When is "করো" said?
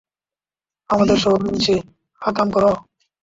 2.51-2.71